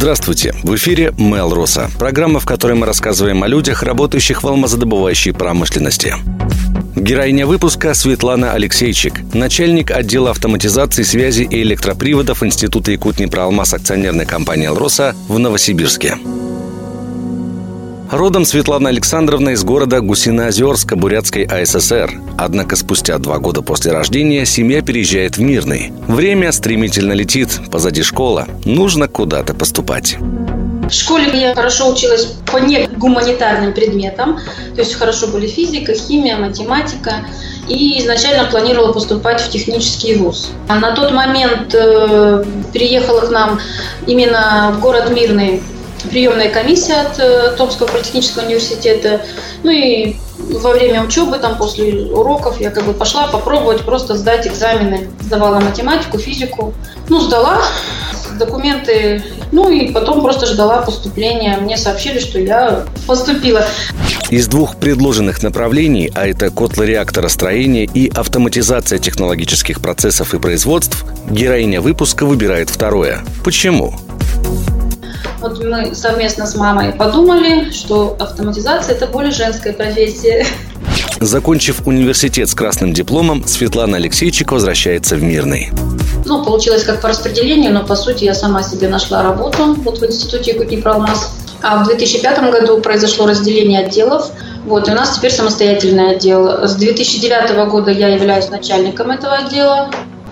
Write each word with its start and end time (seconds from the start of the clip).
Здравствуйте! 0.00 0.54
В 0.62 0.74
эфире 0.76 1.12
Мел 1.18 1.52
Роса. 1.52 1.90
Программа, 1.98 2.40
в 2.40 2.46
которой 2.46 2.72
мы 2.72 2.86
рассказываем 2.86 3.42
о 3.42 3.48
людях, 3.48 3.82
работающих 3.82 4.42
в 4.42 4.48
алмазодобывающей 4.48 5.34
промышленности. 5.34 6.14
Героиня 6.96 7.46
выпуска 7.46 7.92
Светлана 7.92 8.54
Алексейчик, 8.54 9.20
начальник 9.34 9.90
отдела 9.90 10.30
автоматизации 10.30 11.02
связи 11.02 11.42
и 11.42 11.60
электроприводов 11.60 12.42
Института 12.42 12.92
Якутни 12.92 13.26
Проалмаз 13.26 13.74
акционерной 13.74 14.24
компании 14.24 14.68
«Алроса» 14.68 15.14
в 15.28 15.38
Новосибирске. 15.38 16.16
Родом 18.10 18.44
Светлана 18.44 18.88
Александровна 18.88 19.50
из 19.50 19.62
города 19.62 20.00
Гусиноозерска 20.00 20.96
Бурятской 20.96 21.44
АССР. 21.44 22.20
Однако 22.36 22.74
спустя 22.74 23.18
два 23.18 23.38
года 23.38 23.62
после 23.62 23.92
рождения 23.92 24.44
семья 24.44 24.82
переезжает 24.82 25.36
в 25.36 25.40
Мирный. 25.40 25.92
Время 26.08 26.50
стремительно 26.50 27.12
летит, 27.12 27.60
позади 27.70 28.02
школа. 28.02 28.48
Нужно 28.64 29.06
куда-то 29.06 29.54
поступать. 29.54 30.16
В 30.18 30.92
школе 30.92 31.30
я 31.40 31.54
хорошо 31.54 31.92
училась 31.92 32.34
по 32.50 32.56
не 32.56 32.88
гуманитарным 32.88 33.72
предметам, 33.72 34.40
то 34.74 34.80
есть 34.80 34.94
хорошо 34.94 35.28
были 35.28 35.46
физика, 35.46 35.94
химия, 35.94 36.36
математика. 36.36 37.12
И 37.68 38.00
изначально 38.00 38.50
планировала 38.50 38.92
поступать 38.92 39.40
в 39.40 39.50
технический 39.50 40.16
вуз. 40.16 40.50
А 40.66 40.80
на 40.80 40.96
тот 40.96 41.12
момент 41.12 41.72
э, 41.72 42.44
переехала 42.72 43.20
к 43.20 43.30
нам 43.30 43.60
именно 44.08 44.74
в 44.76 44.80
город 44.80 45.12
Мирный 45.14 45.62
приемная 46.08 46.48
комиссия 46.48 46.94
от 46.94 47.18
э, 47.18 47.54
Томского 47.56 47.86
политехнического 47.86 48.44
университета. 48.44 49.22
Ну 49.62 49.70
и 49.70 50.16
во 50.38 50.72
время 50.72 51.02
учебы, 51.02 51.38
там 51.38 51.56
после 51.56 52.06
уроков, 52.06 52.60
я 52.60 52.70
как 52.70 52.84
бы 52.84 52.92
пошла 52.92 53.26
попробовать 53.28 53.82
просто 53.82 54.16
сдать 54.16 54.46
экзамены. 54.46 55.10
Сдавала 55.20 55.60
математику, 55.60 56.18
физику. 56.18 56.74
Ну, 57.08 57.20
сдала 57.20 57.60
документы, 58.38 59.22
ну 59.52 59.70
и 59.70 59.92
потом 59.92 60.22
просто 60.22 60.46
ждала 60.46 60.82
поступления. 60.82 61.58
Мне 61.60 61.76
сообщили, 61.76 62.18
что 62.18 62.38
я 62.38 62.84
поступила. 63.06 63.64
Из 64.30 64.46
двух 64.46 64.76
предложенных 64.76 65.42
направлений, 65.42 66.10
а 66.14 66.26
это 66.26 66.50
котлореакторостроение 66.50 67.84
и 67.84 68.08
автоматизация 68.08 68.98
технологических 68.98 69.80
процессов 69.80 70.34
и 70.34 70.38
производств, 70.38 71.04
героиня 71.28 71.80
выпуска 71.80 72.24
выбирает 72.24 72.70
второе. 72.70 73.20
Почему? 73.44 73.94
Вот 75.40 75.64
мы 75.64 75.94
совместно 75.94 76.46
с 76.46 76.54
мамой 76.54 76.92
подумали, 76.92 77.70
что 77.70 78.14
автоматизация– 78.20 78.94
это 78.96 79.06
более 79.06 79.32
женская 79.32 79.72
профессия. 79.72 80.44
Закончив 81.18 81.86
университет 81.86 82.50
с 82.50 82.54
красным 82.54 82.92
дипломом, 82.92 83.46
Светлана 83.46 83.96
Алексейчик 83.96 84.52
возвращается 84.52 85.16
в 85.16 85.22
Мирный. 85.22 85.70
Ну, 86.26 86.44
получилось 86.44 86.84
как 86.84 87.00
по 87.00 87.08
распределению, 87.08 87.72
но 87.72 87.84
по 87.84 87.96
сути 87.96 88.24
я 88.24 88.34
сама 88.34 88.62
себе 88.62 88.88
нашла 88.88 89.22
работу 89.22 89.74
вот 89.78 89.98
в 90.00 90.04
институте 90.04 90.52
Якутни-Проалмаз. 90.52 91.30
А 91.62 91.82
в 91.82 91.86
2005 91.86 92.50
году 92.50 92.80
произошло 92.80 93.26
разделение 93.26 93.80
отделов. 93.80 94.30
Вот, 94.66 94.88
и 94.88 94.92
у 94.92 94.94
нас 94.94 95.16
теперь 95.16 95.32
самостоятельный 95.32 96.16
отдел. 96.16 96.66
С 96.66 96.74
2009 96.74 97.70
года 97.70 97.90
я 97.90 98.08
являюсь 98.08 98.50
начальником 98.50 99.10
этого 99.10 99.36
отдела. 99.36 99.90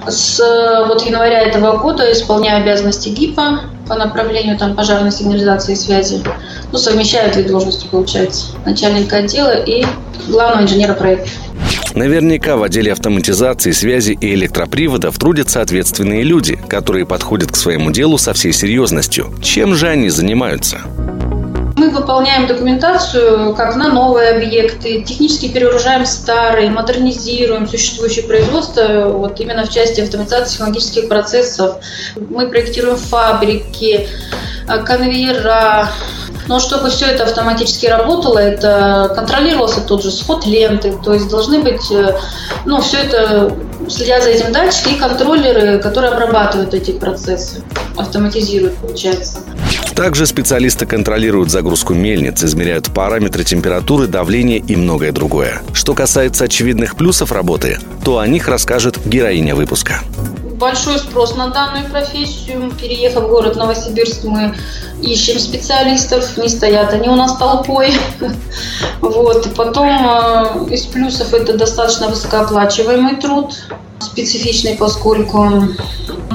С 0.09 0.39
вот 0.87 1.03
января 1.03 1.41
этого 1.43 1.77
года 1.79 2.11
исполняю 2.13 2.63
обязанности 2.63 3.11
ГИПа 3.11 3.61
по 3.87 3.95
направлению 3.95 4.59
там, 4.59 4.75
пожарной 4.75 5.13
сигнализации 5.13 5.73
и 5.73 5.77
связи. 5.77 6.23
Ну, 6.73 6.79
совмещаю 6.79 7.33
две 7.33 7.43
должности, 7.45 7.87
получается. 7.91 8.47
Начальника 8.65 9.19
отдела 9.19 9.53
и 9.63 9.85
главного 10.29 10.63
инженера 10.63 10.95
проекта. 10.95 11.31
Наверняка 11.95 12.57
в 12.57 12.63
отделе 12.63 12.93
автоматизации, 12.93 13.73
связи 13.73 14.17
и 14.21 14.35
электроприводов 14.35 15.19
трудятся 15.19 15.63
ответственные 15.63 16.23
люди, 16.23 16.59
которые 16.69 17.07
подходят 17.07 17.51
к 17.51 17.57
своему 17.57 17.91
делу 17.91 18.19
со 18.19 18.33
всей 18.35 18.53
серьезностью. 18.53 19.35
Чем 19.43 19.75
же 19.75 19.89
они 19.89 20.11
занимаются? 20.11 20.81
Выполняем 21.99 22.47
документацию 22.47 23.55
как 23.57 23.75
на 23.75 23.93
новые 23.93 24.31
объекты, 24.31 25.03
технически 25.03 25.49
перегружаем 25.49 26.07
старые, 26.07 26.71
модернизируем 26.71 27.67
существующее 27.67 28.25
производство 28.25 29.09
вот 29.09 29.41
именно 29.41 29.67
в 29.67 29.71
части 29.71 30.01
автоматизации 30.01 30.53
технологических 30.53 31.09
процессов. 31.09 31.79
Мы 32.15 32.49
проектируем 32.49 32.97
фабрики, 32.97 34.09
э, 34.69 34.79
конвейера, 34.85 35.89
но 36.49 36.59
чтобы 36.59 36.89
все 36.91 37.07
это 37.07 37.25
автоматически 37.25 37.87
работало, 37.87 38.39
это 38.39 39.13
контролировался 39.15 39.83
тот 39.83 40.03
же 40.03 40.11
сход 40.11 40.47
ленты, 40.47 40.95
то 41.05 41.15
есть 41.15 41.29
должны 41.29 41.61
быть, 41.61 41.91
э, 41.91 42.19
ну, 42.65 42.81
все 42.81 42.99
это 42.99 43.55
следят 43.89 44.23
за 44.25 44.31
этим 44.31 44.53
датчики 44.53 44.95
и 44.95 44.99
контроллеры, 44.99 45.79
которые 45.79 46.13
обрабатывают 46.13 46.75
эти 46.75 46.93
процессы, 46.93 47.63
автоматизируют, 47.97 48.77
получается. 48.77 49.41
Также 49.95 50.27
специалисты 50.27 50.87
контролируют 50.87 51.51
загрузку 51.51 51.93
мельниц, 51.93 52.43
измеряют 52.43 52.93
параметры 52.93 53.45
температуры, 53.45 54.07
давления 54.07 54.59
и 54.59 54.77
многое 54.77 55.13
другое. 55.13 55.61
Что 55.73 55.95
касается 55.95 56.45
очевидных 56.45 56.97
плюсов 56.97 57.33
работы, 57.33 57.79
то 58.05 58.19
о 58.19 58.27
них 58.27 58.49
расскажет 58.49 58.99
героиня 59.07 59.55
выпуска 59.55 60.01
большой 60.59 60.99
спрос 60.99 61.37
на 61.37 61.49
данную 61.49 61.89
профессию. 61.89 62.71
Переехав 62.81 63.25
в 63.25 63.29
город 63.29 63.57
Новосибирск, 63.57 64.25
мы 64.25 64.55
ищем 65.01 65.39
специалистов, 65.39 66.37
не 66.37 66.49
стоят 66.49 66.93
они 66.93 67.09
у 67.09 67.15
нас 67.15 67.37
толпой. 67.37 67.93
Вот. 69.01 69.55
Потом 69.55 69.89
э, 69.89 70.75
из 70.75 70.85
плюсов 70.87 71.33
это 71.33 71.57
достаточно 71.57 72.09
высокооплачиваемый 72.09 73.17
труд, 73.17 73.55
специфичный, 74.01 74.77
поскольку 74.77 75.69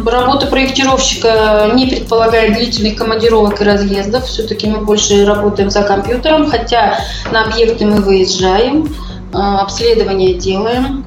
работа 0.05 0.47
проектировщика 0.47 1.71
не 1.75 1.87
предполагает 1.87 2.53
длительных 2.53 2.95
командировок 2.95 3.61
и 3.61 3.65
разъездов. 3.65 4.25
Все-таки 4.25 4.67
мы 4.67 4.79
больше 4.79 5.25
работаем 5.25 5.69
за 5.69 5.83
компьютером, 5.83 6.49
хотя 6.49 6.99
на 7.31 7.45
объекты 7.45 7.85
мы 7.85 8.01
выезжаем, 8.01 8.85
э, 9.33 9.37
обследование 9.37 10.35
делаем. 10.35 11.05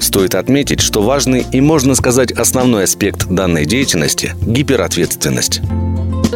Стоит 0.00 0.34
отметить, 0.34 0.80
что 0.80 1.02
важный 1.02 1.46
и, 1.52 1.60
можно 1.60 1.94
сказать, 1.94 2.32
основной 2.32 2.84
аспект 2.84 3.26
данной 3.26 3.66
деятельности– 3.66 4.34
гиперответственность. 4.42 5.60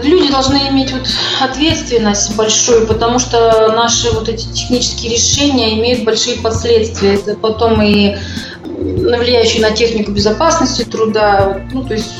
Люди 0.02 0.30
должны 0.30 0.56
иметь 0.68 0.92
вот 0.92 1.08
ответственность 1.40 2.34
большую, 2.36 2.86
потому 2.86 3.18
что 3.18 3.72
наши 3.74 4.10
вот 4.10 4.28
эти 4.28 4.46
технические 4.52 5.12
решения 5.12 5.78
имеют 5.78 6.04
большие 6.04 6.36
последствия. 6.38 7.14
Это 7.14 7.34
потом 7.34 7.82
и 7.82 8.16
влияющие 8.64 9.60
на 9.60 9.70
технику 9.72 10.10
безопасности 10.10 10.84
труда. 10.84 11.60
Ну, 11.72 11.84
то 11.84 11.94
есть, 11.94 12.10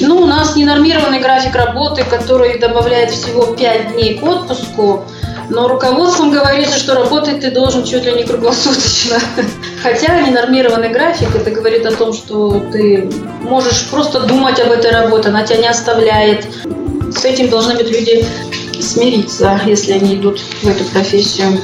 ну, 0.00 0.22
у 0.22 0.26
нас 0.26 0.56
ненормированный 0.56 1.20
график 1.20 1.54
работы, 1.54 2.04
который 2.04 2.58
добавляет 2.58 3.10
всего 3.10 3.46
5 3.46 3.94
дней 3.94 4.18
к 4.18 4.22
отпуску. 4.22 5.04
Но 5.48 5.68
руководством 5.68 6.30
говорится, 6.30 6.78
что 6.78 6.94
работать 6.94 7.40
ты 7.40 7.50
должен 7.50 7.84
чуть 7.84 8.04
ли 8.04 8.12
не 8.12 8.24
круглосуточно. 8.24 9.18
Хотя 9.82 10.20
ненормированный 10.20 10.90
график, 10.90 11.34
это 11.34 11.50
говорит 11.50 11.84
о 11.86 11.92
том, 11.92 12.12
что 12.12 12.62
ты 12.70 13.10
можешь 13.42 13.86
просто 13.90 14.20
думать 14.20 14.60
об 14.60 14.70
этой 14.70 14.92
работе, 14.92 15.28
она 15.28 15.44
тебя 15.44 15.58
не 15.58 15.68
оставляет. 15.68 16.46
С 17.10 17.24
этим 17.24 17.48
должны 17.48 17.74
быть 17.74 17.90
люди 17.90 18.24
смириться, 18.80 19.60
если 19.66 19.92
они 19.92 20.14
идут 20.14 20.40
в 20.62 20.68
эту 20.68 20.84
профессию. 20.84 21.58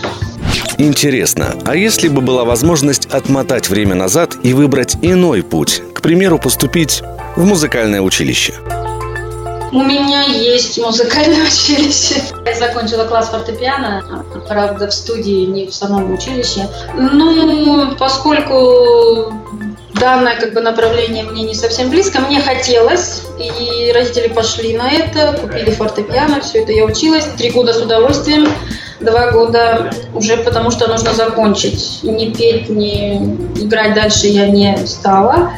Интересно, 0.79 1.57
а 1.65 1.77
если 1.77 2.09
бы 2.09 2.21
была 2.21 2.45
возможность 2.45 3.07
отмотать 3.07 3.69
время 3.69 3.95
назад 3.95 4.37
и 4.43 4.53
выбрать 4.53 4.97
иной 5.03 5.43
путь, 5.43 5.83
к 5.95 6.03
примеру, 6.03 6.39
поступить 6.39 7.03
в 7.37 7.45
музыкальное 7.45 8.01
училище? 8.01 8.55
У 9.71 9.83
меня 9.83 10.23
есть 10.23 10.79
музыкальное 10.79 11.43
училище. 11.47 12.23
Я 12.47 12.55
закончила 12.55 13.05
класс 13.05 13.29
фортепиано, 13.29 14.25
правда, 14.49 14.89
в 14.89 14.95
студии, 14.95 15.45
не 15.45 15.67
в 15.67 15.75
самом 15.75 16.13
училище. 16.13 16.69
Ну, 16.97 17.95
поскольку 17.99 19.33
данное 19.95 20.37
как 20.37 20.55
бы 20.55 20.61
направление 20.61 21.25
мне 21.25 21.43
не 21.43 21.55
совсем 21.55 21.91
близко, 21.91 22.21
мне 22.21 22.41
хотелось, 22.41 23.23
и 23.39 23.93
родители 23.93 24.29
пошли 24.29 24.77
на 24.77 24.91
это, 24.91 25.39
купили 25.39 25.71
фортепиано, 25.71 26.41
все 26.41 26.63
это 26.63 26.73
я 26.73 26.85
училась, 26.85 27.27
три 27.37 27.51
года 27.51 27.73
с 27.73 27.83
удовольствием, 27.83 28.49
два 29.01 29.31
года 29.33 29.91
уже 30.15 30.37
потому 30.39 30.71
что 30.71 30.89
нужно 30.89 31.13
закончить. 31.13 32.01
Не 32.03 32.33
петь, 32.33 32.69
не 32.69 33.17
играть 33.57 33.95
дальше 33.95 34.29
я 34.29 34.47
не 34.47 34.77
стала. 34.87 35.53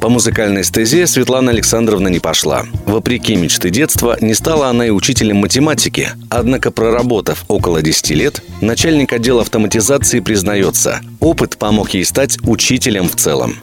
По 0.00 0.08
музыкальной 0.08 0.64
стезе 0.64 1.06
Светлана 1.06 1.50
Александровна 1.50 2.08
не 2.08 2.20
пошла. 2.20 2.64
Вопреки 2.86 3.36
мечты 3.36 3.68
детства, 3.68 4.16
не 4.22 4.32
стала 4.32 4.68
она 4.68 4.86
и 4.86 4.90
учителем 4.90 5.36
математики. 5.36 6.08
Однако, 6.30 6.70
проработав 6.70 7.44
около 7.48 7.82
10 7.82 8.10
лет, 8.10 8.42
начальник 8.62 9.12
отдела 9.12 9.42
автоматизации 9.42 10.20
признается, 10.20 11.00
опыт 11.20 11.58
помог 11.58 11.90
ей 11.90 12.06
стать 12.06 12.38
учителем 12.44 13.10
в 13.10 13.16
целом. 13.16 13.56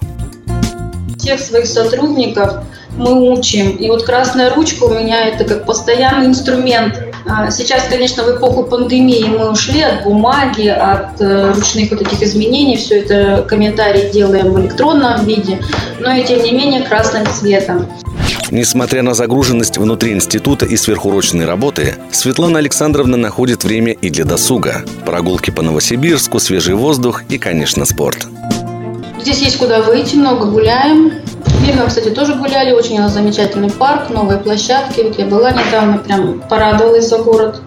Всех 1.18 1.40
своих 1.40 1.66
сотрудников 1.66 2.64
мы 2.96 3.32
учим. 3.32 3.72
И 3.72 3.88
вот 3.90 4.04
красная 4.04 4.54
ручка 4.54 4.84
у 4.84 4.94
меня 4.94 5.26
это 5.26 5.44
как 5.44 5.66
постоянный 5.66 6.28
инструмент 6.28 7.07
сейчас, 7.52 7.84
конечно, 7.90 8.24
в 8.24 8.38
эпоху 8.38 8.64
пандемии 8.64 9.26
мы 9.26 9.52
ушли 9.52 9.82
от 9.82 10.04
бумаги, 10.04 10.68
от 10.68 11.20
э, 11.20 11.54
ручных 11.54 11.92
вот 11.92 12.02
этих 12.02 12.22
изменений. 12.22 12.78
Все 12.78 13.02
это 13.02 13.46
комментарии 13.48 14.10
делаем 14.12 14.54
в 14.54 14.62
электронном 14.62 15.26
виде, 15.26 15.62
но 16.00 16.12
и 16.12 16.24
тем 16.24 16.42
не 16.42 16.52
менее 16.52 16.84
красным 16.84 17.26
цветом. 17.28 17.88
Несмотря 18.50 19.04
на 19.04 19.14
загруженность 19.14 19.78
внутри 19.78 20.14
института 20.14 20.66
и 20.66 20.78
сверхурочной 20.78 21.46
работы, 21.46 21.96
Светлана 22.12 22.60
Александровна 22.60 23.18
находит 23.18 23.64
время 23.64 23.92
и 23.92 24.10
для 24.10 24.24
досуга. 24.24 24.86
Прогулки 25.06 25.52
по 25.52 25.62
Новосибирску, 25.62 26.40
свежий 26.40 26.76
воздух 26.76 27.24
и, 27.30 27.38
конечно, 27.38 27.86
спорт. 27.86 28.28
Здесь 29.20 29.40
есть 29.40 29.58
куда 29.58 29.82
выйти, 29.82 30.16
много 30.16 30.46
гуляем. 30.46 31.12
Мирном, 31.68 31.88
кстати, 31.88 32.10
тоже 32.10 32.34
гуляли. 32.36 32.72
Очень 32.72 32.98
у 32.98 33.02
нас 33.02 33.12
замечательный 33.12 33.70
парк, 33.70 34.10
новые 34.10 34.40
площадки. 34.40 35.02
Вот 35.02 35.20
я 35.20 35.26
была 35.26 35.52
недавно, 35.52 35.98
прям 35.98 36.40
порадовалась 36.40 37.10
за 37.10 37.18
город. 37.18 37.62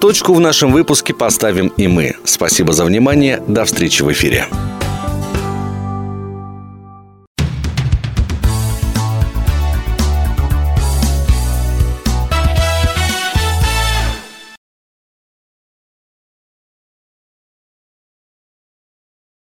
Точку 0.00 0.32
в 0.34 0.40
нашем 0.40 0.70
выпуске 0.70 1.12
поставим 1.12 1.68
и 1.76 1.88
мы. 1.88 2.14
Спасибо 2.24 2.72
за 2.72 2.84
внимание. 2.84 3.42
До 3.48 3.64
встречи 3.64 4.02
в 4.02 4.12
эфире. 4.12 4.46